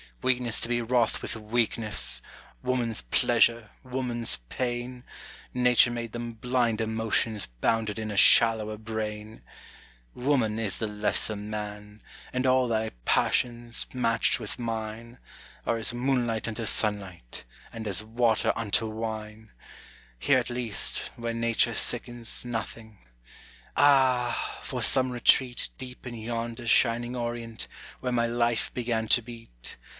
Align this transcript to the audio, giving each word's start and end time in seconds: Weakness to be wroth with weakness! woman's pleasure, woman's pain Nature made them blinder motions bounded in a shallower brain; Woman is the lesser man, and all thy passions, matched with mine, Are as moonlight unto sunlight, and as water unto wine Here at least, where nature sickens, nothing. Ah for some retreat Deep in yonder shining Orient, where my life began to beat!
Weakness 0.23 0.59
to 0.61 0.69
be 0.69 0.81
wroth 0.81 1.21
with 1.21 1.35
weakness! 1.35 2.21
woman's 2.61 3.01
pleasure, 3.01 3.69
woman's 3.83 4.37
pain 4.49 5.03
Nature 5.53 5.89
made 5.91 6.11
them 6.11 6.33
blinder 6.33 6.85
motions 6.85 7.45
bounded 7.45 7.97
in 7.97 8.09
a 8.11 8.17
shallower 8.17 8.77
brain; 8.77 9.41
Woman 10.13 10.59
is 10.59 10.77
the 10.77 10.87
lesser 10.87 11.35
man, 11.35 12.03
and 12.33 12.45
all 12.47 12.67
thy 12.67 12.91
passions, 13.05 13.87
matched 13.93 14.39
with 14.39 14.59
mine, 14.59 15.19
Are 15.67 15.77
as 15.77 15.93
moonlight 15.93 16.47
unto 16.47 16.65
sunlight, 16.65 17.43
and 17.73 17.87
as 17.87 18.03
water 18.03 18.53
unto 18.55 18.87
wine 18.87 19.51
Here 20.19 20.37
at 20.39 20.51
least, 20.51 21.11
where 21.15 21.33
nature 21.33 21.73
sickens, 21.73 22.45
nothing. 22.45 22.99
Ah 23.77 24.59
for 24.61 24.83
some 24.83 25.11
retreat 25.11 25.69
Deep 25.79 26.05
in 26.05 26.15
yonder 26.15 26.67
shining 26.67 27.15
Orient, 27.15 27.67
where 28.01 28.11
my 28.11 28.27
life 28.27 28.71
began 28.73 29.07
to 29.09 29.21
beat! 29.23 29.77